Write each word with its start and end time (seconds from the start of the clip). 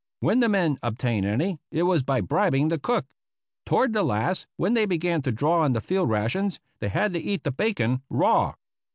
When 0.19 0.39
the 0.39 0.49
men 0.49 0.79
obtained 0.81 1.27
any, 1.27 1.59
it 1.69 1.83
was 1.83 2.01
by 2.01 2.21
bribing 2.21 2.69
the 2.69 2.79
cook. 2.79 3.05
Toward 3.67 3.93
the 3.93 4.01
last, 4.01 4.47
when 4.57 4.73
they 4.73 4.87
began 4.87 5.21
to 5.21 5.31
draw 5.31 5.61
on 5.63 5.73
the 5.73 5.79
field 5.79 6.09
rations, 6.09 6.59
they 6.79 6.89
had 6.89 7.13
to 7.13 7.19
eat 7.19 7.43
the 7.43 7.51
bacon 7.51 8.01
raw. 8.09 8.55